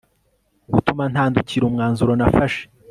gutuma 0.73 1.03
ntandukira 1.11 1.63
umwanzuro 1.65 2.11
nafashe 2.19 2.61